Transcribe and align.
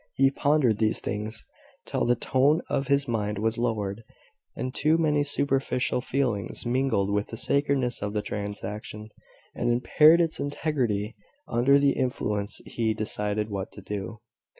He 0.15 0.31
pondered 0.31 0.79
these 0.79 0.99
things 0.99 1.45
till 1.85 2.05
the 2.05 2.15
tone 2.15 2.61
of 2.71 2.87
his 2.87 3.07
mind 3.07 3.37
was 3.37 3.59
lowered, 3.59 4.03
and 4.55 4.73
too 4.73 4.97
many 4.97 5.23
superficial 5.23 6.01
feelings 6.01 6.65
mingled 6.65 7.11
with 7.11 7.27
the 7.27 7.37
sacredness 7.37 8.01
of 8.01 8.13
the 8.13 8.23
transaction, 8.23 9.09
and 9.53 9.69
impaired 9.71 10.19
its 10.19 10.39
integrity. 10.39 11.15
Under 11.47 11.77
their 11.77 11.93
influence 11.95 12.61
he 12.65 12.95
decided 12.95 13.51
what 13.51 13.71
to 13.73 13.81
do. 13.83 14.21